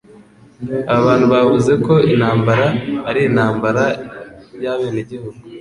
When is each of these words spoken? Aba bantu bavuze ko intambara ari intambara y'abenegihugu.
Aba 0.91 1.01
bantu 1.07 1.25
bavuze 1.33 1.71
ko 1.85 1.93
intambara 2.13 2.65
ari 3.09 3.19
intambara 3.29 3.83
y'abenegihugu. 4.63 5.39